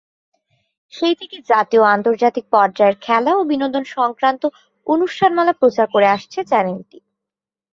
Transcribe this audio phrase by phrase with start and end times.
[0.93, 4.43] সেই থেকে জাতীয় ও আন্তর্জাতিক পর্যায়ের খেলা ও বিনোদন সংক্রান্ত
[4.87, 6.97] অনুষ্ঠানমালা প্রচার করে আসছে চ্যানেলটি।